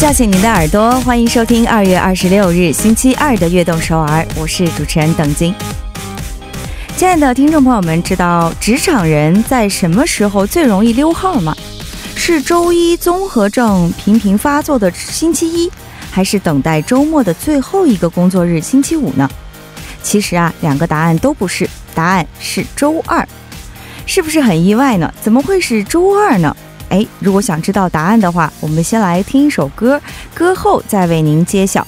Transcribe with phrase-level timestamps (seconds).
[0.00, 5.54] 叫醒您的耳朵，欢迎收听二月二十六日星期二的《悦动首尔》，我是主持人邓晶。
[6.96, 11.54] 亲爱的听众朋友们，知道职场人在什么时候最容易溜号吗？
[12.16, 15.70] 是周一综合症频频发作的星期一，
[16.10, 19.28] 还是等待周末的最后一个工作日星期五呢？
[20.02, 23.28] 其实啊，两个答案都不是，答案是周二。
[24.06, 25.12] 是不是很意外呢？
[25.20, 26.56] 怎么会是周二呢？
[26.90, 30.00] 哎，如果想知道答案的话，我们先来听一首歌，
[30.34, 31.86] 歌后再为您揭晓。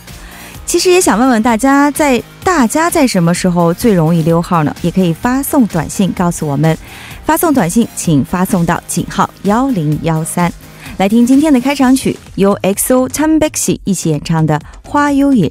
[0.64, 4.74] 其实也想问问大家，在大家在什么时候最容易溜号呢？
[4.80, 6.76] 也可以发送短信告诉我们。
[7.24, 10.50] 发送短信请发送到井号幺零幺三。
[10.98, 15.48] 来听今天的开场曲，由 XO Tambexi 一起演唱的《花优野》。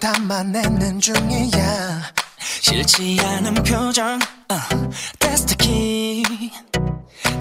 [0.00, 2.02] 담아내는 중이야.
[2.60, 4.18] 싫지 않은 표정
[4.50, 4.90] uh,
[5.46, 6.05] the key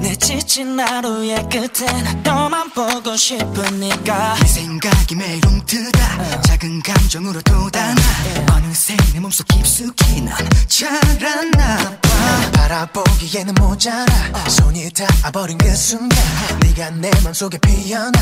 [0.05, 4.35] 내 지친 하루의 끝엔 너만 보고 싶으니까.
[4.39, 6.21] 내 생각이 매일 움트다.
[6.21, 6.41] uh.
[6.47, 8.53] 작은 감정으로 돋아나 yeah.
[8.53, 10.35] 어느새 내 몸속 깊숙이 넌
[10.67, 12.51] 자라나 봐.
[12.53, 14.05] 바라보기에는 모자라.
[14.05, 14.49] uh.
[14.51, 16.19] 손이 닿아버린 그 순간
[16.61, 18.19] 네가 내 맘속에 피어나.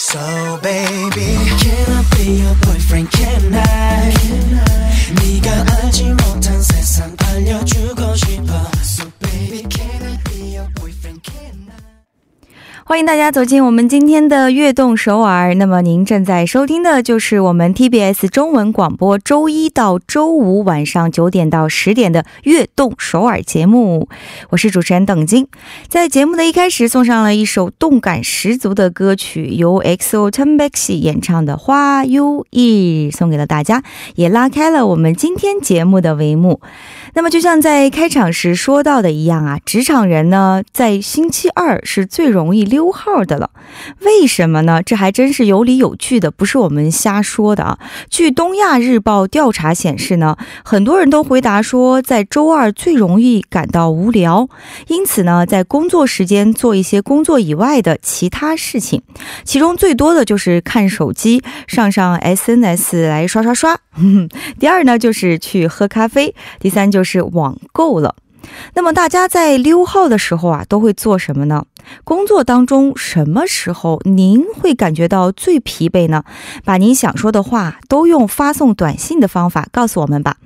[0.00, 3.08] So baby Can I be your boyfriend?
[3.16, 5.14] Can I, can I?
[5.14, 8.68] 네가 알지 못한 세상 알려주고 싶어
[12.88, 15.52] 欢迎大家走进我们今天的悦动首尔。
[15.56, 24.08] 那么您正在收听的就是我们 TBS 中文广播周一到周五晚上九点到十点的悦动首尔节目。
[24.48, 25.48] 我是主持人邓晶。
[25.88, 33.82] 在节目的一开始，送上了一首动感十足的歌曲，由 XO Tambexi 演唱的《花 U E》，送给了大家，
[34.14, 36.62] 也拉开了我们今天节目的帷幕。
[37.12, 43.50] 那么，就像在开场时说到的一样啊，职场人呢，在星期二是最容易溜溜号的了。
[44.02, 44.80] 为什么呢？
[44.84, 47.78] 这还真是有理有据的，不是我们瞎说的啊。
[48.08, 54.48] 据东亚日报调查显示呢，很多人都回答说，在周二最容易感到无聊，
[54.86, 59.02] 因此呢，在工作时间做一些工作以外的其他事情，
[59.42, 63.76] 其中最多的就是看手机，上上 SNS 来刷刷刷。
[64.60, 66.32] 第二呢，就是去喝咖啡。
[66.60, 68.14] 第三就是网购了。
[68.74, 71.64] 那么大家在溜号的时候啊，都会做什么呢？
[72.04, 76.24] 工作当中什么时候您会感觉到最疲惫呢？
[76.64, 80.36] 把您想说的话都用发送短信的方法告诉我们吧。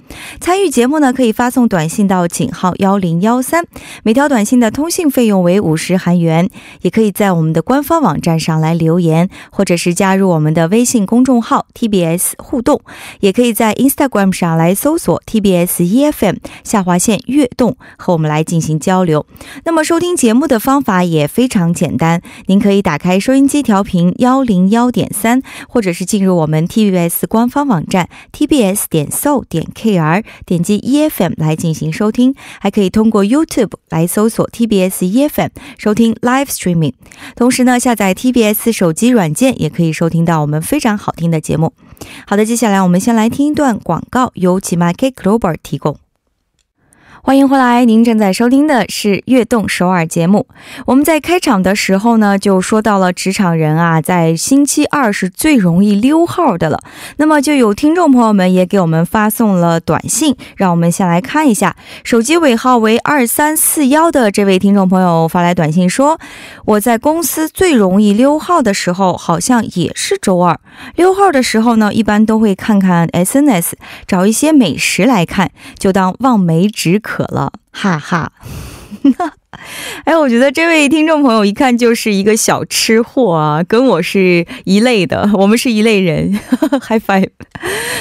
[0.41, 3.65] 参与节目呢，可以发送短信到井号幺零幺三，
[4.03, 6.49] 每条短信的通信费用为五十韩元。
[6.83, 12.83] 也可以在我们的官方网站上来留言，或者是加入我们的微信公众号 TBS 互动，
[13.21, 19.25] 也可以在 Instagram 上来搜索 TBS EFM 下划线悦动，和我们来进行交流。
[19.65, 21.29] 那么收听节目的方法也。
[21.33, 32.35] 非常简单，您可以打开收音机调频幺零幺点三，或者是进入我们 TBS 官方网站 tbs 点 so 点 kr，点击 EFM 来进行收听。
[32.61, 35.49] 还可以通过 YouTube 来搜索 TBS EFM
[35.79, 36.93] 收听 Live Streaming。
[37.35, 41.73] 同时呢，下载 TBS 手机软件也可以收听到我们非常好听的节目。
[42.27, 46.02] 好的，接下来我们先来听一段广告，由 Chimake Global 提供。
[47.25, 50.49] 欢迎回来，您正在收听的是《悦动首尔》节目。
[50.87, 56.81] 我们在开场的时候呢，就说到了职场人啊，在星期二是最容易溜号的了。
[57.19, 61.77] 那么，就有听众朋友们也给我们发送了短信，让我们先来看一下。
[62.03, 66.19] 手机尾号为二三四幺的这位听众朋友发来短信说
[66.67, 70.59] ：“我在公司最容易溜号的时候，好像也是周二。
[70.97, 73.75] 溜号的时候呢，一般都会看看 SNS，
[74.09, 78.33] 找一些美食来看，就当望梅止渴。”渴了，哈哈！
[80.05, 86.33] 哎，我觉得这位听众朋友一看就是一个小吃货啊，跟我是一类的，我们是一类人。
[86.89, 87.29] High five！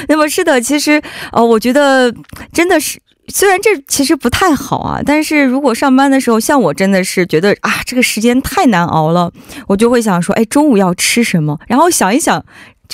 [0.07, 1.01] 那么是的，其实
[1.33, 2.13] 呃，我觉得
[2.53, 9.29] 真的是，虽然这其实不太好啊，但是如果上班的时候，像我真的是觉得啊，这个时间太难熬了，
[9.67, 11.59] 我就会想说，哎，中午要吃什么？
[11.67, 12.45] 然后想一想。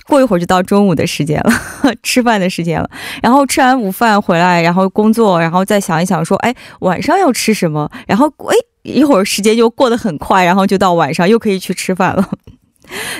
[0.05, 1.51] 过一会儿就到中午的时间了，
[2.03, 2.89] 吃饭的时间了。
[3.21, 7.89] 然后吃完午饭回来，然后工作，然后再想一想，说，哎，晚上要吃什么？
[8.07, 12.29] 然后，哎，一会儿时间就过得很快，然后就到晚上又可以去吃饭了。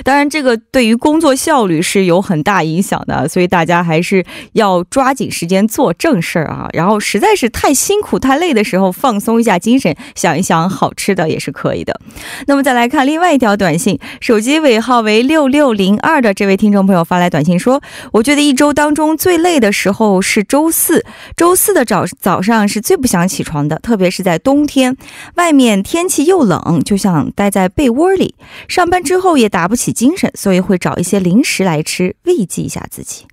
[0.04, 6.68] 当然，这个对于工作效率是有很大影响的，所以大家还是要抓紧时间做正事儿啊。
[6.72, 12.00] 然后实在是太辛苦、太累的时候，放松一下精神，想一想好吃的也是可以的。
[12.46, 17.82] 那么再来看另外一条短信，手机尾号为六六零二的这位听众朋友发来短信说
[18.12, 21.04] ：“我觉得一周当中最累的时候是周四，
[21.36, 24.96] 周四的早早上是最不想起床的，特别是在冬天，
[25.34, 28.34] 外面天气又冷，就想待在被窝里。
[28.68, 33.24] 上班之后也打打不起。”精神，所以会找一些零食来吃，慰藉一下自己。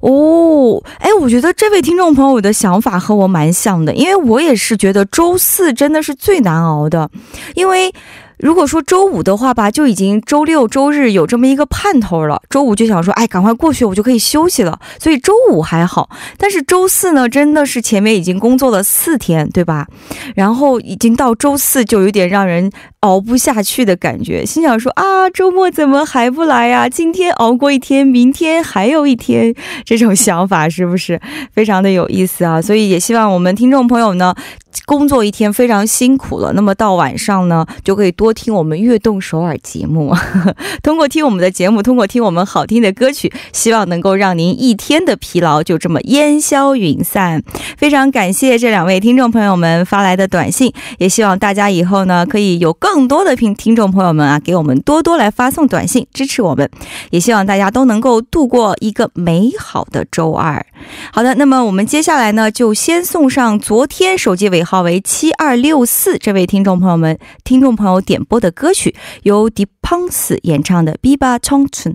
[0.00, 7.10] 哦，哎，我觉得这位听众朋友的想法和我蛮像的，因为我也是觉得周四真的是最难熬的，
[7.54, 7.92] 因为。
[8.40, 12.40] 如果说周五的话吧，就已经周六周日有这么一个盼头了。
[12.48, 14.78] 周五就想说，哎，赶快过去，我就可以休息了。
[15.00, 19.88] 所以周五还好，但是周四呢，真的是前面已经工作了四天，对吧？
[20.36, 24.44] 然后已经到周四，就有点让人熬不下去的感觉。
[24.44, 26.88] 心想说啊，周末怎么还不来呀？
[26.88, 29.54] 今天熬过一天，明天还有一天，
[29.84, 31.20] 这种想法是不是
[31.52, 32.60] 非常的有意思啊？
[32.62, 34.34] 所以也希望我们听众朋友呢。
[34.84, 40.14] 工作一天非常辛苦了，那么到晚上呢，就可以多听我们悦动首尔节目。
[40.82, 47.42] 通过听我们的节目，通过听我们好听的歌曲，希望能够让您一天的疲劳就这么烟消云散。
[47.76, 56.68] 非常感谢这两位听众朋友们发来的短信，也希望大家以后呢，可以有更更多的听听众朋友们啊，给我们多多来发送短信支持我们。
[57.10, 60.64] 也希望大家都能够度过一个美好的周二。
[61.12, 71.94] 好的，那么我们接下来呢，就先送上昨天手机尾号为七二六四这位听众朋友们听众朋友点播的歌曲，由 Dipans 演唱的《Biba c h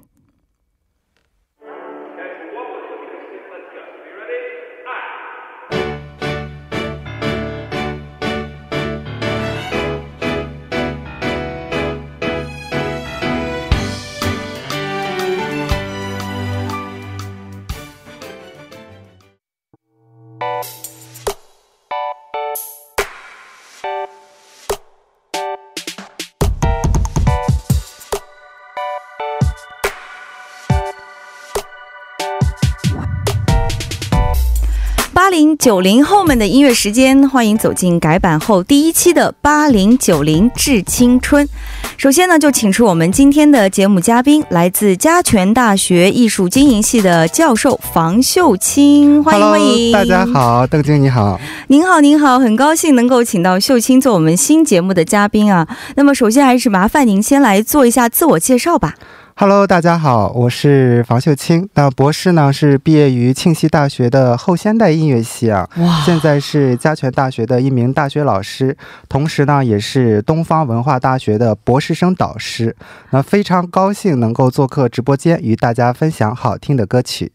[35.64, 41.48] 九零后们的音乐时间，欢迎走进改版后第一期的八零九零致青春。
[41.96, 49.94] 首先呢，就请出我们今天的节目嘉宾，来自嘉泉大学艺术经营系的教授房秀清，欢迎欢迎。
[49.94, 55.66] 大家好，邓晶你好，您好您好，很高兴能够请到秀清做我们新节目的嘉宾啊。
[55.96, 58.96] 那么首先还是麻烦您先来做一下自我介绍吧。
[59.36, 61.68] Hello，大家好，我是房秀清。
[61.74, 65.68] 那博士呢是毕业于庆熙大学的后现代音乐系啊，
[66.06, 68.78] 现在是嘉泉大学的一名大学老师，
[69.10, 72.76] 同时呢也是东方文化大学的博士生导师。
[73.10, 77.32] 那非常高兴能够做客直播间，与大家分享好听的歌曲。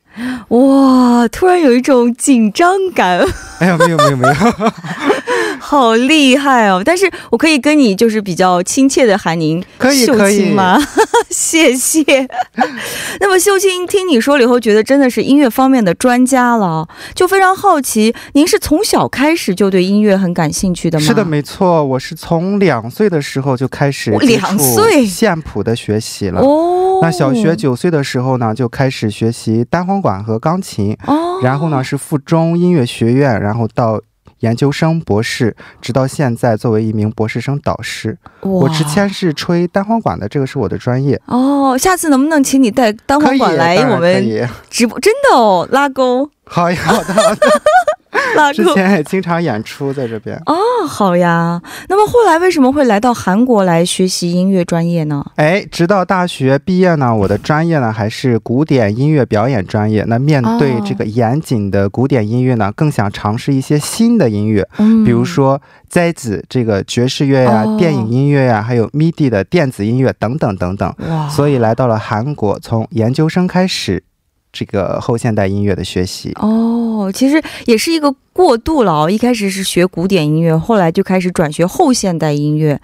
[0.48, 3.20] 哇，突然有一种紧张感。
[3.58, 4.34] 哎呀，没有没有没有。
[5.68, 6.80] 好厉害哦！
[6.82, 9.62] 但是我可以跟你就是比较亲切的喊您
[10.06, 10.78] 秀清吗？
[11.28, 12.26] 谢谢。
[13.20, 21.04] 那么秀清听你说了以后，觉得真的是音乐方面的专家了，就非常好奇，您是从小开始就对音乐很感兴趣的吗？
[21.04, 26.40] 是的，没错，我是从两岁的时候就开始两岁线谱的学习了。
[26.40, 30.96] 哦，那小学九岁的时候呢，就开始学习单簧管和钢琴。
[31.06, 34.00] 哦，然后呢是附中音乐学院，然后到。
[34.40, 41.20] 研究生、博士，直到现在，作为一名博士生导师，我之前是吹单簧管的，这个是我的专业。
[41.26, 44.98] 哦，下次能不能请你带单簧管来我们直播？
[45.00, 46.30] 真的哦，拉钩。
[46.44, 47.14] 好呀，好的。
[48.54, 50.54] 之前也经常演出在这边哦，
[50.86, 51.60] 好呀。
[51.88, 55.24] 那么后来为什么会来到韩国来学习音乐专业呢？
[55.36, 60.04] 哎，直到大学毕业呢，我的专业呢还是古典音乐表演专业。
[60.06, 64.66] 那面对这个严谨的古典音乐呢，更想尝试一些新的音乐，
[65.04, 70.94] 比如说在子这个爵士乐呀、电影音乐呀，还有 MIDI 的电子音乐等等等等。
[71.08, 71.28] 哇！
[71.28, 74.04] 所以来到了韩国，从研究生开始。
[74.52, 79.08] 这个后现代音乐的学习哦，其实也是一个过渡了。
[79.08, 82.80] 一开始是学古典音乐，后来就开始转学后现代音乐。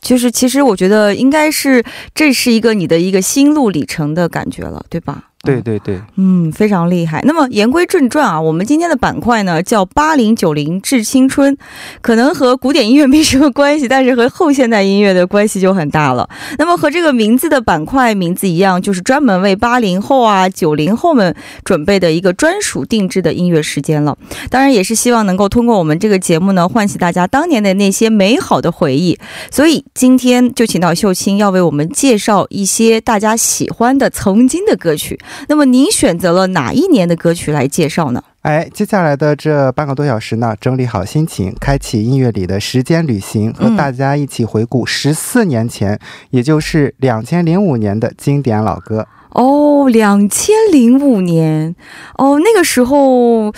[0.00, 5.27] 就是其实我觉得应该是这是一个你的一个心路里程的感觉了，对吧？
[5.48, 7.22] 对对对，嗯，非常厉害。
[7.24, 11.56] 那么言归正传啊，我们今天的板块呢叫八零九零致青春，
[12.00, 16.28] 可能和古典音乐没什么关系，但是和后现代音乐的关系就很大了。
[16.58, 24.16] 那么和这个名字的板块名字一样，就是专门为八零后啊、九零后们准备的一个专属定制的音乐时间了。
[24.50, 29.18] 当然也是希望能够通过我们这个节目呢，唤起大家当年的那些美好的回忆。
[29.50, 35.18] 所以今天就请到秀清要为我们介绍一些大家喜欢的曾经的歌曲。
[35.46, 38.22] 那么您选择了哪一年的歌曲来介绍呢？
[38.42, 45.98] 哎，接下来的这半个多小时呢，整理好心情，开启音乐里的时间旅行，和大家一起回顾十四年前，
[46.30, 49.06] 也就是两千零五年的经典老歌。
[49.30, 51.74] 哦，两千零五年，
[52.16, 53.52] 哦，那个时候。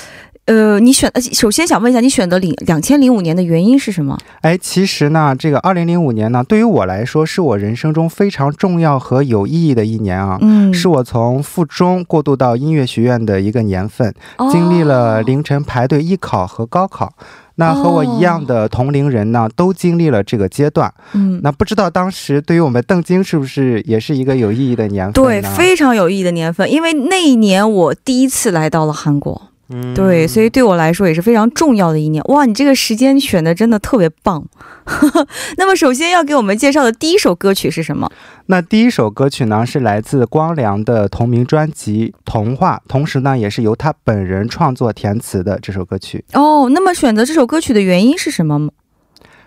[0.47, 4.18] 呃，你选呃，首先想问一下，你选择零两千零五年的原因是什么？
[4.40, 10.38] 哎，其实呢，这个二零零五年呢，对于我来说，是我人生中非常重要和有意义的一年啊。
[10.40, 14.12] 嗯，是我从附中过渡到音乐学院的一个年份，
[14.50, 17.12] 经历了凌晨排队艺考和高考。
[17.56, 20.92] 那和我一样的同龄人呢，都经历了这个阶段。
[21.12, 25.12] 嗯，那不知道当时对于我们邓晶是不是也是一个有意义的年份？
[25.12, 29.50] 对，非常有意义的年份，因为那一年我第一次来到了韩国。
[29.95, 32.23] 对，所以对我来说也是非常重要的一年。
[32.25, 34.45] 哇，你这个时间选的真的特别棒。
[35.57, 38.11] 那么，首先要给我们介绍的第一首歌曲是什么？
[38.47, 46.25] 那第一首歌曲呢，是来自光良的同名专辑《童话》，同时呢，也是由他本人创作填词的这首歌曲。
[46.33, 48.71] 哦，那么选择这首歌曲的原因是什么？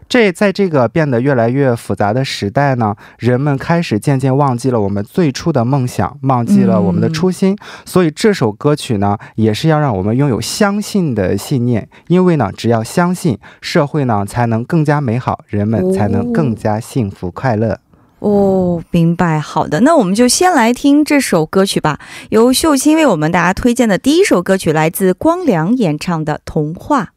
[0.07, 7.57] 这在这个变得越来越复杂的时代呢，人们开始渐渐忘记了我们最初的梦想，忘记了我们的初心。
[7.85, 11.87] 所以这首歌曲呢，也是要让我们拥有相信的信念。
[12.07, 17.79] 因为呢，只要相信，社会呢才能更加美好，人们才能更加幸福快乐。
[18.19, 19.39] 哦，明白。
[19.39, 21.99] 好的，那我们就先来听这首歌曲吧。
[22.29, 27.13] 由秀清为我们大家推荐的第一首歌曲，来自光良演唱的《童话》。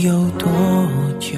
[0.00, 0.48] 有多
[1.18, 1.36] 久？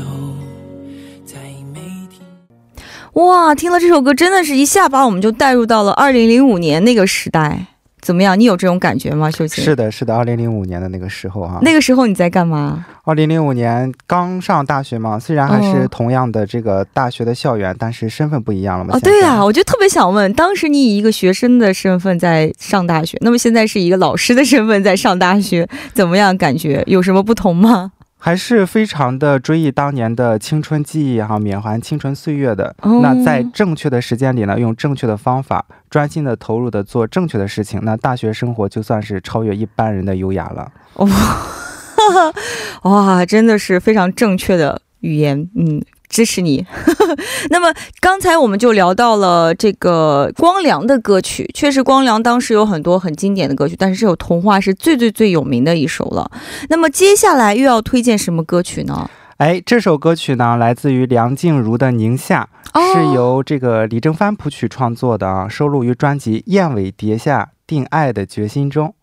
[3.15, 7.67] 哇，听了这首歌，真的是一下把我们就带入到了二零零五年那个时代。
[8.01, 8.39] 怎么样？
[8.39, 9.63] 你有这种感觉吗，秀琴？
[9.63, 11.59] 是的，是的，二零零五年的那个时候啊。
[11.61, 12.87] 那个时候你在干嘛？
[13.05, 18.95] 二零零五年刚上大学嘛，虽然还是同样的这个大学的校园，但是身份不一样了嘛。
[18.95, 26.39] 啊，对呀，我就特别想问，当时你以一个学生的身份在上大学，那么现在是一个老师的身份在上大学，怎么样？
[26.39, 27.93] 感觉有什么不同吗？
[28.23, 32.77] 还是非常的追忆当年的青春记忆哈，缅怀青春岁月的。
[33.03, 37.81] 那在正确的时间里呢，用正确的方法，专心的投入的做正确的事情。
[37.83, 40.71] 那大学生活就算是超越一般人的优雅了。
[42.83, 45.83] 哇，真的是非常正确的语言，嗯。
[46.11, 46.67] 支持你。
[47.49, 56.31] 那么刚才我们就聊到了这个光良的歌曲，确实光良当时有很多很经典的歌曲，但是这首《童话》是最最最有名的一首了。
[56.69, 59.09] 那么接下来又要推荐什么歌曲呢？
[59.39, 62.47] 哎，这首歌曲呢，来自于梁静茹的《宁夏》，
[62.93, 68.95] 是由这个李正帆谱曲创作的啊，收录于专辑《燕尾蝶下定爱的决心》中。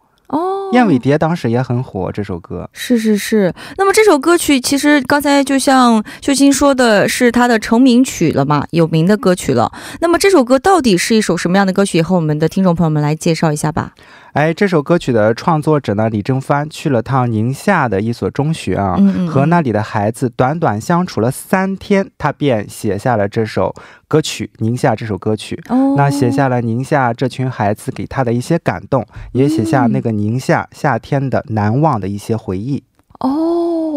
[0.74, 3.54] 燕尾蝶当时也很火，这首歌是是是。
[3.78, 9.72] 那么这首歌曲其实刚才就像秀清说的，是他的成名曲了嘛，有名的歌曲了。
[10.02, 12.02] 那么这首歌到底是一首什么样的歌曲？
[12.02, 13.94] 和我们的听众朋友们来介绍一下吧。
[14.38, 18.96] 哎，这首歌曲的创作者呢，李正帆去了趟宁夏的一所中学啊，
[19.28, 23.74] 和那里的孩子短短相处了三天，他便写下了这首
[24.08, 25.60] 歌曲《宁夏》这首歌曲。
[25.70, 32.84] 哦，那写下了宁夏这群孩子给他的一些感动，也写下那个宁夏夏天的难忘的一些回忆。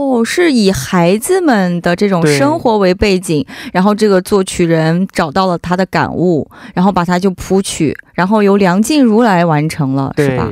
[0.00, 10.50] 哦，是以孩子们的这种生活为背景，然后这个作曲人找到了他的感悟，然后把它就谱曲，然后由梁静茹来完成了，是吧？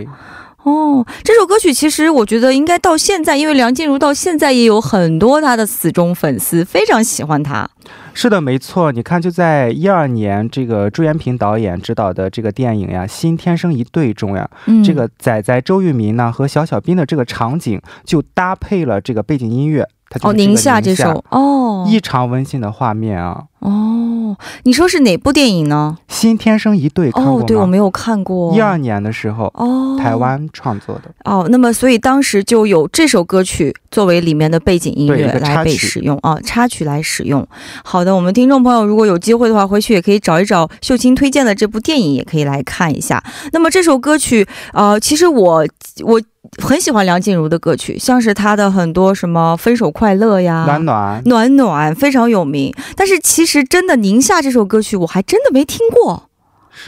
[0.68, 7.68] 哦，这首歌曲其实我觉得应该到现在，因为梁静茹到现在也有很多她的死忠粉丝，非常喜欢她。
[8.12, 8.92] 是的，没错。
[8.92, 14.48] 你看，就在一二年，这个朱延平导演执导的这个电影呀，《新天生一对》中呀，
[14.84, 19.88] 这个仔仔周渝民呢和小小兵的这个场景就搭配了这个背景音乐，
[20.22, 23.44] 哦，宁夏这首哦，异常温馨的画面啊。
[23.60, 24.08] 哦。
[24.28, 25.96] 哦，你说是哪部电影呢？
[26.08, 27.40] 新天生一对，看过吗？
[27.40, 28.54] 哦，对，我没有看过。
[28.54, 31.10] 一二年的时候，哦，台湾创作的。
[31.24, 37.46] 哦，那么所以当时就有这首歌曲作为里面的背景音乐来被使用啊，插曲来使用。
[37.82, 43.22] 好的，我们听众朋友如果有机会的话，回去也可以找一找秀清推荐的这部电影，也可以来看一下。
[43.52, 45.66] 那么这首歌曲，呃，其实我
[46.04, 46.20] 我。
[46.62, 52.74] 很喜欢梁静茹的歌曲，像是她的很多什么《分手快乐》呀，暖暖暖暖非常有名。
[52.96, 56.27] 但是其实真的《宁夏》这首歌曲，我还真的没听过。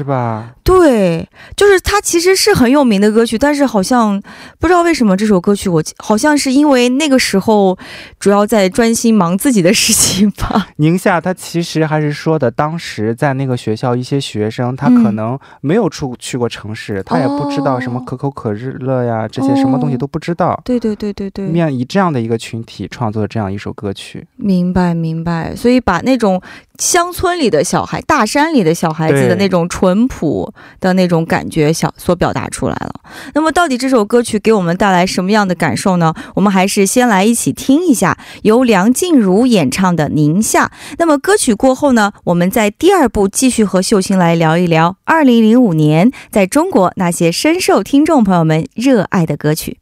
[0.01, 0.55] 是吧？
[0.65, 4.19] 对，就是它其实是很有名的歌曲，但是好像
[4.59, 7.77] 不知道为什么这首歌曲，我好像是因为那个时候
[8.19, 10.69] 主要在专心忙自己的事情吧。
[10.81, 20.59] 宁夏，他其实还是说的，当时在那个学校一些学生，他可能没有出去过城市，他也不知道什么可口可乐呀这些什么东西都不知道。
[20.65, 21.45] 对对对对对。
[21.45, 25.55] 面以这样的一个群体创作这样一首歌曲，明白明白。
[25.55, 26.41] 所以把那种
[26.79, 29.69] 乡村里的小孩、大山里的小孩子的那种。
[29.91, 33.01] 淳朴的那种感觉，小所表达出来了。
[33.35, 36.15] 那么，到底这首歌曲给我们带来什么样的感受呢？
[36.37, 40.67] 我们还是先来一起听一下由梁静茹演唱的《宁夏》。
[40.99, 49.80] 那么，歌曲过后呢，我们在第二部继续和秀清来聊一聊2005年在中国那些深受听众朋友们热爱的歌曲。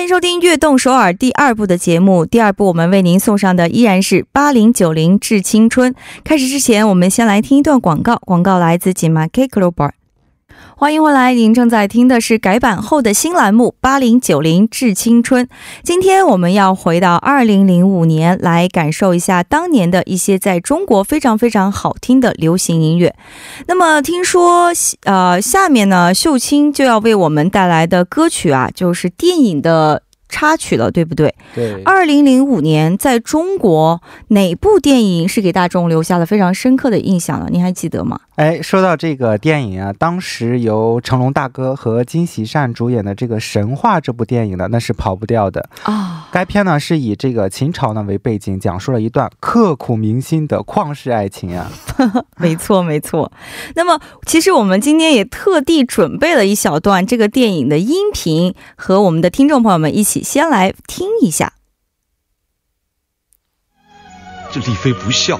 [0.00, 2.24] 欢迎收听《悦动首尔》第二部的节目。
[2.24, 5.94] 第二部我们为您送上的依然是八零九零致青春。
[6.24, 8.16] 开始之前，我们先来听一段广告。
[8.24, 9.90] 广告来自金马 K Global。
[10.80, 15.44] 欢迎回来，您正在听的是改版后的新栏目《八零九零致青春》。
[15.82, 23.14] 今天我们要回到二零零五年，来感受一下当年的一些在中国非常非常好听的流行音乐。
[23.66, 24.72] 那么，听说
[25.02, 30.04] 呃，下面呢，秀清就要为我们带来的歌曲啊，就是电影的。
[30.30, 31.34] 插曲了，对不对？
[31.54, 31.82] 对。
[31.82, 37.48] 二零零五年，在中国哪部电影是给大众留下了非常深刻的印象呢？
[37.50, 38.20] 您还记得吗？
[38.36, 46.28] 哎，说到这个电影啊，当时由成龙大哥和金喜善主演的这个《神话》这部电影呢，那是跑不掉的啊。
[46.32, 51.70] 该片呢是以这个秦朝呢为背景，讲述了一段刻骨铭心的旷世爱情啊。
[52.38, 53.30] 没错，没错。
[53.74, 61.52] 那么，其实我们今天也特地准备了一小段这个电影的音频，和我们的听众朋友们一起先来听一下。
[64.52, 65.38] 这丽妃不孝，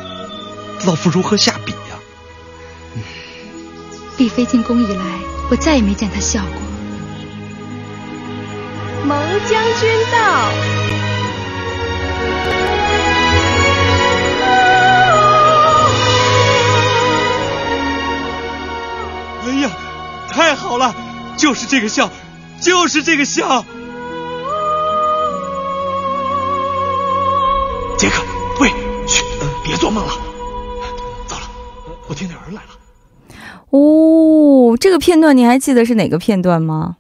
[0.87, 1.99] 老夫如何下笔呀？
[4.19, 5.05] 丽妃进宫以来，
[5.51, 6.61] 我再也没见她笑过。
[9.05, 9.19] 蒙
[9.49, 10.19] 将军到。
[19.43, 19.71] 哎呀，
[20.31, 20.95] 太好了，
[21.37, 22.11] 就是这个笑，
[22.61, 23.65] 就是这个笑。
[28.01, 28.23] 杰克，
[28.61, 28.71] 喂，
[29.07, 29.23] 嘘，
[29.63, 30.13] 别做梦了。
[31.27, 31.43] 糟了，
[32.09, 32.69] 我听见人来了。
[33.69, 36.97] 哦，这个片段你还记得是哪个片段吗？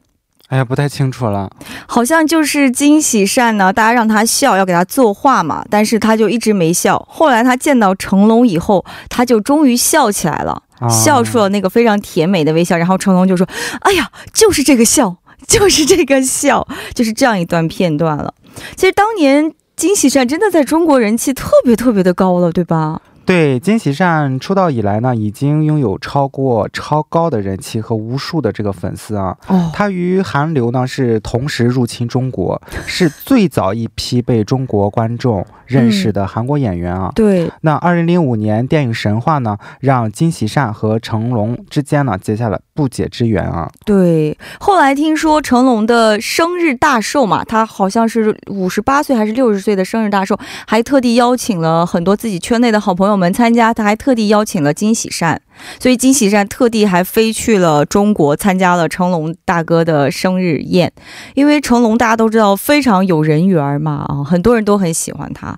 [0.48, 1.50] 哎呀，不太清楚了。
[1.86, 7.02] 好像就是金喜善呢，大家让他笑，要给他作画嘛，但是他就一直没笑。
[7.08, 12.76] 后来他见到成龙以后，他就终于笑起来了，笑出了那个非常甜美的微笑。
[12.76, 13.48] 然后成龙就说
[13.80, 15.16] ：“哎呀，就是这个笑，
[15.48, 18.34] 就是这个笑，就是这样一段片段了。”
[18.76, 23.00] 其实当年惊喜善真的在中国人气特别特别的高了，对吧？
[23.30, 29.36] 对金喜善出道以来呢，已经拥有超过超高的人气和无数的这个粉丝啊。
[29.46, 37.12] 哦，他与韩流呢是同时入侵中国，是最早一批被中国观众认识的韩国演员啊。
[37.14, 43.70] 对，那二零零五年电影《神话》呢，让金喜善和成龙之间呢结下了不解之缘啊。
[43.84, 53.19] 对，后来听说成龙的生日大寿嘛，他好像是五十八岁还是六十岁的生日大寿，还特地邀请了很多自己圈内的好朋友。
[53.20, 55.38] 我们参加，他还特地邀请了金喜善，
[55.78, 60.90] 所以金喜善特地还飞去了中国，参加了成龙大哥的生日宴。
[61.34, 65.54] 因为成龙大家都知道非常有人缘嘛，啊，很多人都很喜欢他，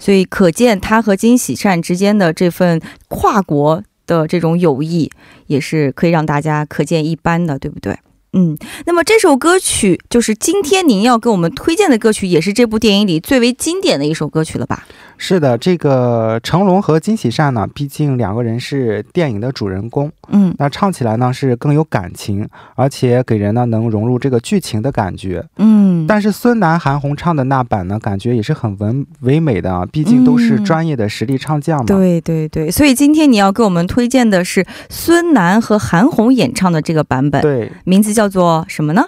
[0.00, 5.08] 所以可见他和金喜善之间的这份跨国的这种友谊，
[5.46, 7.96] 也是可以让大家可见一斑的，对不对？
[8.34, 14.84] 嗯，那么这首歌曲就是今天您要给我们推荐的歌曲，也是这部电影里最为经典的一首歌曲了吧？
[15.16, 25.84] 是的，这个成龙和金喜善呢，毕竟两个人是电影的主人公，嗯，那唱起来呢是更有感情，而且给人呢能融入这个剧情的感觉，嗯。
[26.06, 31.86] 但是孙楠、韩红唱的那版呢，感觉也是很唯唯美的啊，毕竟都是专业的实力唱将嘛。
[31.86, 39.06] 对对对，所以今天你要给我们推荐的是孙楠和韩红演唱的这个版本，对，名字叫做什么呢？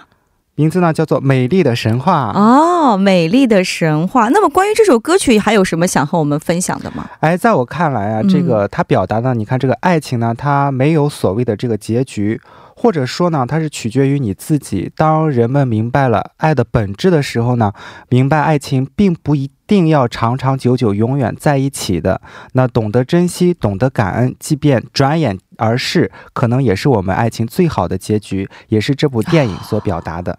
[0.55, 4.27] 名字呢叫做《美丽的神话》哦，《美丽的神话》。
[4.33, 7.07] 那么关于这首歌曲，还有什么想和我们分享的吗？
[7.19, 12.41] 哎，在我看来啊，这个它表达的，你看这个爱情呢，它没有所谓的这个结局，
[12.79, 14.91] 或者说呢，它是取决于你自己。
[14.95, 17.73] 当人们明白了爱的本质的时候呢，
[18.07, 22.21] 明白爱情并不一定要长长久久、永远在一起的。
[22.53, 30.37] 那懂得珍惜，懂得感恩，即便转眼而逝，可能也是我们爱情最好的结局，也是这部电影所表达的。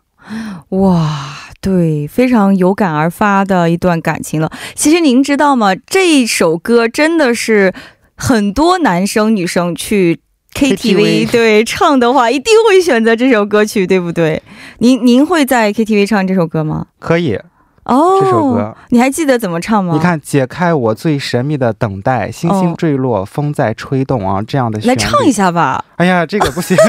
[0.68, 4.48] 哇，对，非常有感而发的一段感情了。
[4.76, 5.74] 其实您知道吗？
[5.74, 7.74] 这首歌真的是
[8.16, 10.20] 很多男生女生去
[10.54, 14.42] KTV 对唱的话，一定会选择这首歌曲，对不对？
[14.78, 16.86] 您您会在 KTV 唱这首歌吗？
[16.98, 17.38] 可以
[17.84, 19.94] 哦，这首歌你还记得怎么唱吗？
[19.94, 25.84] 你看，解开我最神秘的等待，星星坠落，风在吹动啊，这样的来唱一下吧。
[25.96, 26.76] 哎呀，这个不行。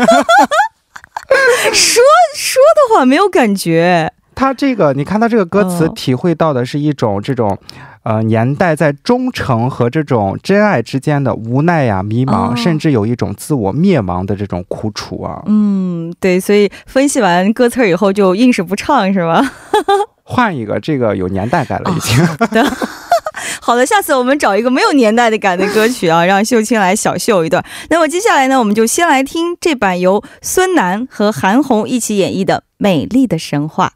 [1.72, 2.04] 说
[2.36, 7.58] 说的话没有感觉，他这个你看他这个歌词，体会到的是一种这种，
[8.04, 15.43] 呃，年代在忠诚和这种真爱之间的无奈呀、迷茫，甚至有一种自我灭亡的这种苦楚啊。
[15.47, 19.43] 嗯，对，所以分析完歌词以后就硬是不唱是吧？
[20.23, 22.25] 换一个，这个有年代感了已经。
[23.60, 27.62] 好的，下次我们找一个没有年代的感的歌曲啊，让秀清来小秀一段。
[27.89, 33.91] 那么接下来呢，我们就先来听这版由孙楠和韩红一起演绎的《美丽的神话》。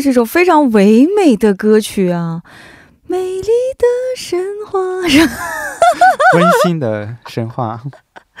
[0.00, 2.42] 的是首非常唯美的歌曲啊！
[3.06, 3.86] 美丽的
[4.16, 4.80] 神话，
[6.34, 7.80] 温馨的神话。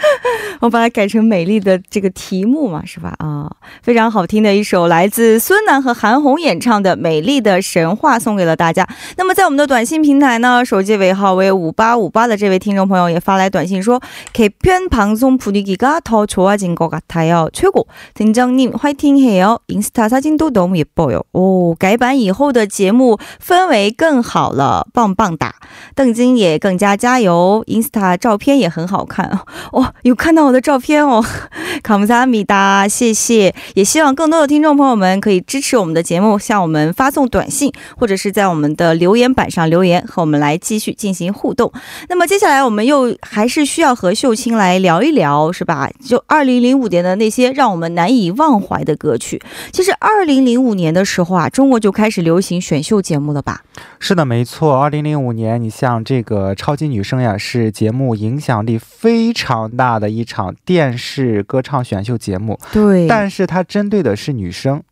[0.59, 3.13] 我把它改成美丽的这个题目嘛，是吧？
[3.19, 3.49] 啊，
[3.81, 8.85] 非常好听的一首来自孙楠和韩红演唱的《美丽的神话》，送给了大家。
[9.17, 19.59] 那么在我们的短信平台呢，手机尾号为五八五八的这位听众朋友也发来短信说：“개편방송분위기가더좋아진것같아 요， 최고팀장님화이팅해 요。
[19.67, 21.23] 인스타사진도너무예뻐 요。
[21.31, 25.55] 哦，改版以后的节目氛围更好了，棒棒哒！
[25.95, 29.39] 邓金也更加加油，Insta 照片也很好看
[29.71, 31.24] 哦。！” 有看到我的照片哦，
[31.82, 33.54] 卡姆萨米达，谢谢。
[33.74, 41.72] 也希望更多的听众朋友们可以支持我们的节目，向我们发送短信，或者是在我们的留言板上留言，和我们来继续进行互动。
[42.08, 45.90] 那么接下来我们又还是需要和秀清来聊一聊，是吧？
[46.04, 49.40] 就二零零五年的那些让我们难以忘怀的歌曲。
[49.72, 53.62] 其实二零零五年的时候啊，中国就开始流行选秀节目了吧？
[53.98, 54.76] 是的，没错。
[54.78, 62.58] 二零零五年，你像这个超级女声呀，是节目影响力非常大的一场电视歌唱选秀节目。
[62.70, 64.82] 对，但是它针对的是女生。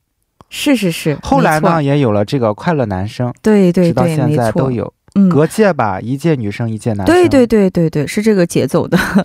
[0.49, 1.19] 是是是。
[1.23, 3.31] 后来呢，也有了这个快乐男生。
[3.43, 4.91] 对对对，直到现在都有。
[5.15, 7.07] 嗯隔届吧，一届女生一届男生。
[7.07, 8.97] 对对对对对，是这个节奏的。
[8.97, 9.25] 那么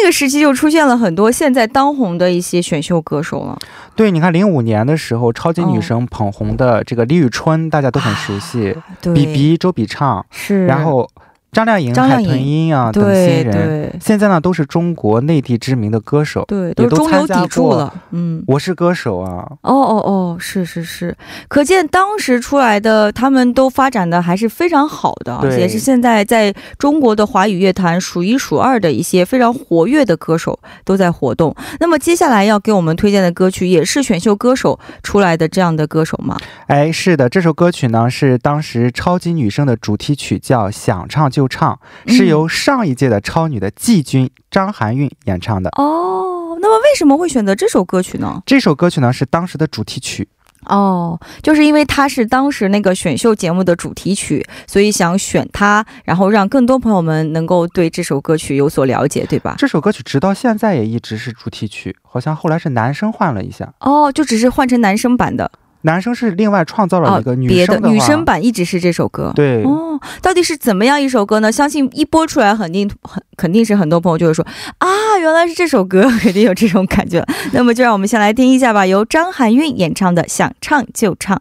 [0.00, 3.56] 那个时期就出现了很多现在当红的一些选秀歌手了。
[3.94, 8.74] 对，你看零五年的时候，超级女生捧红的这个李宇春，大家都很熟悉。
[9.14, 11.08] 比比周笔畅是，然后。
[11.52, 17.90] 张靓颖、海豚音啊等新人，现在呢都是中国内地知名的歌手，对，都中流砥柱了。
[18.10, 19.50] 嗯，我是歌手啊。
[19.62, 21.16] 哦哦哦，是是是，
[21.48, 31.56] 可见当时出来的他们都发展的还是非常好的，也是现在在中国的华语乐坛数一数二的一些非常活跃的歌手都在活动。
[31.80, 36.36] 那么接下来要给我们推荐的歌曲，也是选秀歌手出来的这样的歌手吗？
[36.66, 41.44] 哎，是的，这首歌曲呢是当时超级女声的主题曲，叫《想唱就》。
[41.48, 46.58] 唱是由上一届的超女的季军张含韵演唱的哦。
[46.60, 48.42] 那么为什么会选择这首歌曲呢？
[48.46, 50.28] 这首歌曲呢是当时的主题曲
[50.64, 59.54] 哦，就是因为它是当时那个选秀节目的主题曲，所以想选它，然后让更多朋友们能够对这首歌曲有所了解，对吧？
[59.58, 65.48] 这首歌曲直到现在也一直是主题曲，好像后来是男生换了一下哦，就只是换成男生版的。
[65.86, 69.32] 男生是另外创造了一个女别生的的女生版一直是这首歌。
[69.34, 71.50] 对，哦，到底是怎么样一首歌呢？
[71.50, 74.44] 相信一播出来，肯定很肯定是很多朋友就会说
[74.78, 74.88] 啊，
[75.20, 77.24] 原来是这首歌， 肯定有这种感觉。
[77.54, 81.40] 那么就让我们先来听一下吧，由张含韵演唱的《想唱就唱》。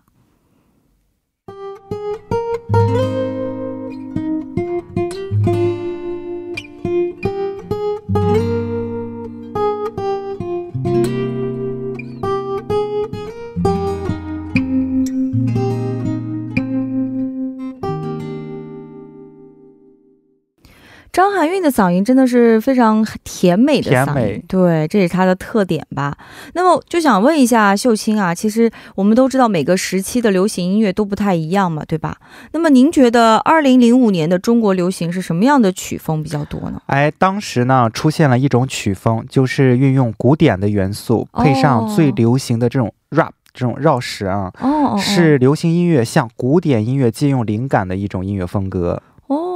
[21.15, 26.13] 张含韵的嗓音真的是非常甜美的嗓音甜美，对，这也是她的特点吧。
[26.55, 32.17] 那么就想问一下秀清啊，其实我们都知道每个时期的流行音乐都不太一样嘛，对吧？
[32.51, 36.81] 那么您觉得二零零五年的中国流行是什么样的曲风比较多呢？
[36.87, 44.51] 哎，当时呢出现了一种曲风，就是运用古典的元素，配上最流行的这种 rap 这种绕舌啊，
[44.97, 49.01] 是流行音乐向古典音乐借用灵感的一种音乐风格。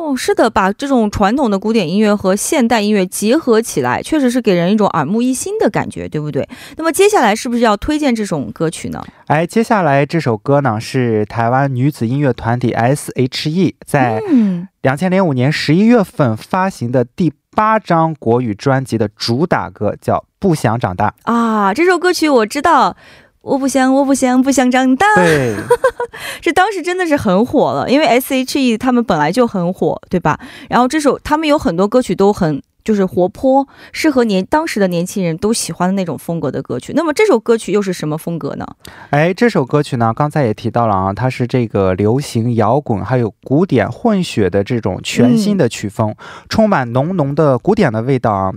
[0.10, 6.48] 哦，是的，把这种传统的古典音乐和现代音乐结合起来，确实是给人一种耳目一新的感觉，对不对？
[6.78, 9.04] 那么接下来是不是要推荐这种歌曲呢？
[9.28, 21.14] 哎，接下来这首歌呢是台湾女子音乐团体 S.H.E 在嗯，两千零五年十一月份发行的第八张国语专辑的主打歌，叫《不想长大》。
[21.32, 22.98] 啊，这首歌曲我知道。
[23.42, 25.06] 我不想，我不想，不想长大。
[25.16, 25.56] 对，
[26.42, 30.40] 这当时真的是很火了，因为 S.H.E 他们本来就很火，对吧？
[30.70, 36.92] 然后这首他们有很多歌曲都很就是活泼，适合年当时的年轻人都喜欢的那种风格的歌曲。
[36.96, 38.66] 那么这首歌曲又是什么风格呢？
[39.12, 46.14] 哎，这首歌曲呢，刚才也提到了啊，它是这个流行摇滚还有古典混血的这种全新的曲风，
[46.50, 48.52] 充满浓浓的古典的味道啊。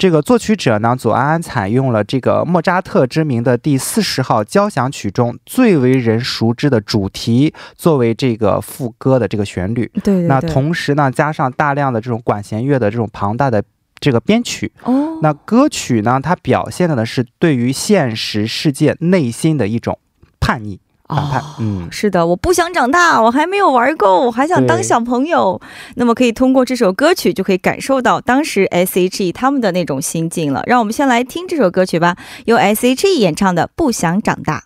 [0.00, 9.90] 这个作曲者呢，左安安采用了这个莫扎特之名的第四十号交响曲中最为人熟知的主题，作为这个副歌的这个旋律。
[9.96, 10.26] 对对对。
[10.26, 13.62] 那同时呢，加上大量的这种管弦乐的这种庞大的
[13.98, 14.72] 这个编曲。
[14.84, 19.98] 哦，那歌曲呢，它表现的呢是对于现实世界内心的一种
[20.40, 20.80] 叛逆。
[21.14, 25.60] 反叛，嗯，是的，我不想长大，我还没有玩够，我还想当小朋友。
[25.96, 30.62] 那么可以通过这首歌曲就可以感受到当时 S.H.E 他们的那种心境了。
[30.66, 34.64] 让我们先来听这首歌曲吧，由 S.H.E 演唱的《不想长大》。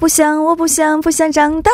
[0.00, 1.70] 不想，我不想，不想长大。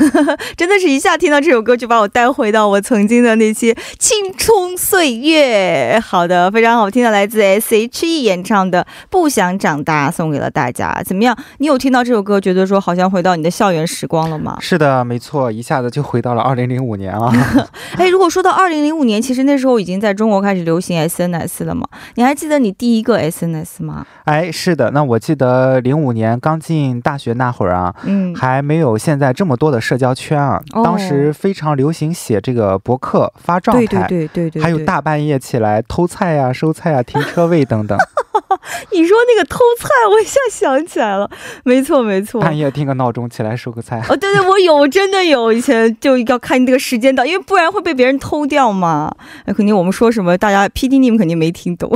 [0.54, 5.98] 真的是一下听到这首歌，就把我带回到我曾经的那些青葱岁月。
[5.98, 11.02] 好的，非常好听的，来自 S.H.E 演唱的《不想长大》，送给了大家。
[11.06, 11.34] 怎么样？
[11.56, 14.58] 你有听到这首歌，觉得说好像回到你的校园时光了吗？
[14.60, 17.32] 是的，没错，一下子就回到了二零零五年啊。
[17.96, 21.88] 哎，如果说到二零零五年，其实那时候已经在中国开始流行 S.N.S 了嘛？
[22.16, 24.06] 你还记得你第一个 S.N.S 吗？
[24.24, 30.60] 哎，是的，那我记得零五年刚进大学那会儿啊，嗯，还没有现在这么多的社交圈啊。
[30.72, 37.98] 哦、当时非常流行写这个博客发状态，对对对对对，还有大半夜起来偷菜呀、收菜呀、停车位等等。
[38.92, 41.28] 你说那个偷菜，我一下想起来了，
[41.64, 44.00] 没错没错，半夜定个闹钟起来收个菜。
[44.08, 49.14] 哦，对对，我有，真的有，以前就要看这个时间到，因为不然会被别人偷掉嘛。
[49.46, 51.90] 那肯定我们说什么，大家 P D 你们肯定没听懂。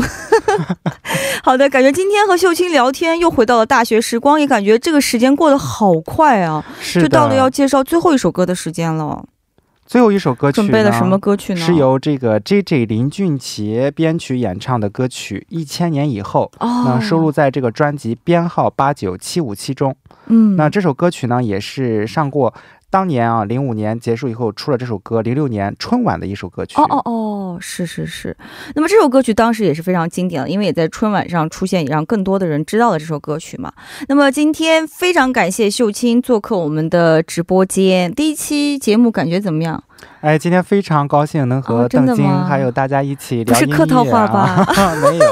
[1.42, 9.24] 好的，感觉今天和秀清聊天又回到了大学时光，也感觉这个时间过得好快啊，就到了要介绍最后一首歌的时间了。
[9.87, 11.61] 最后一首歌曲准备了什么歌曲呢？
[11.61, 19.94] 是由这个 J J 林俊杰编曲演唱的歌曲《一千年以后》，哦，那收录在这个专辑编号八九七五七中。
[20.27, 22.55] 嗯，那这首歌曲呢，也是上过
[22.94, 26.80] 当年啊，零五年结束以后出了这首歌，零六年春晚的一首歌曲。
[26.80, 28.37] 哦哦哦，是是是。
[28.76, 33.72] 那么这首歌曲当时也是非常经典的，因为也在春晚上出现，也让更多的人知道了这首歌曲嘛。
[34.07, 39.83] 那么今天非常感谢秀清做客我们的直播间，第一期节目感觉怎么样？
[40.21, 44.67] 哎，今天非常高兴能和邓晶还有大家一起聊音乐、啊不是客套话吧？
[45.03, 45.25] 没有，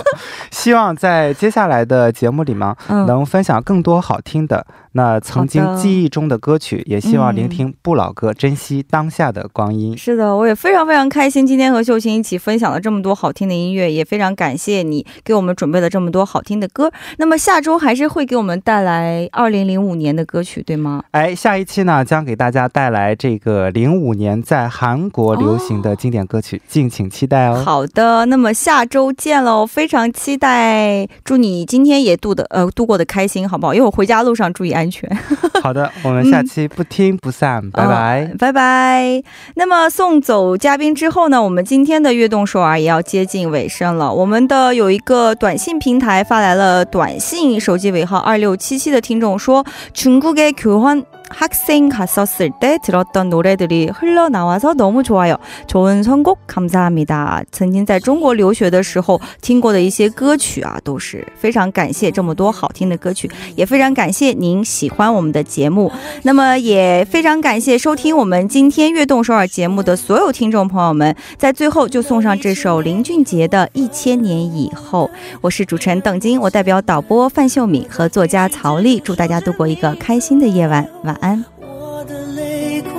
[0.50, 9.96] 希望在接下来的节目里面、嗯、能分享更多好听的那曾经记忆中的歌曲，也希望聆听不老歌，嗯、珍惜当下的光阴。
[9.96, 16.92] 是的，我也非常非常开心，今天和秀清一起分享了这么多好听的音乐，也非常感谢你给我们准备了这么多好听的歌。
[17.16, 21.02] 那么下周还是会给我们带来2005年的歌曲，对吗？
[21.12, 27.63] 哎，下一期呢将给大家带来这个05年在在韩国流行的经典歌曲，敬请期待哦。
[27.65, 31.07] 好的，那么下周见喽，非常期待。
[31.23, 33.73] 祝你今天也度的呃度过的开心，好不好？
[33.73, 35.09] 因为我回家路上注意安全。
[35.61, 39.23] 好的，我们下期不听不散，拜拜，拜拜。
[39.55, 44.13] 那么送走嘉宾之后呢，我们今天的悦动首尔也要接近尾声了。
[44.13, 55.35] 我们的有一个短信平台发来了短信，手机尾号二六七七的听众说，중국의교환 학생 갔었을 때 들었던 노래들이 흘러나와서 너무 좋아요.
[55.67, 57.43] 좋은 선곡 감사합니다.
[57.51, 65.91] 曾经在中国留学的时候听过的一些歌曲啊，都是非常感谢这么多好听的歌曲，也非常感谢您喜欢我们的节目。
[66.23, 75.11] 那么也非常感谢收听我们今天悦动首尔节目的所有听众朋友们，在最后就送上这首林俊杰的《一千年以后》。
[75.41, 81.20] 我是主持人邓晶，我代表导播范秀敏和作家曹丽，祝大家度过一个开心的夜晚，晚安。
[81.60, 82.92] 我的泪光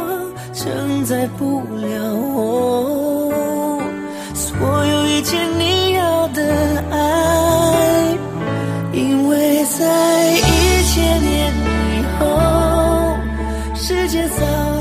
[0.53, 3.81] 承载不了哦
[4.33, 8.17] 所有一切你要的爱
[8.93, 11.53] 因为在一千年
[11.91, 12.23] 以后
[13.75, 14.72] 世界早